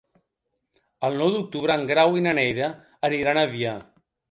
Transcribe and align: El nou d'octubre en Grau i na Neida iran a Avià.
El 1.09 1.17
nou 1.19 1.29
d'octubre 1.35 1.77
en 1.81 1.85
Grau 1.93 2.17
i 2.21 2.25
na 2.29 2.35
Neida 2.41 2.73
iran 3.21 3.45
a 3.45 3.47
Avià. 3.53 3.79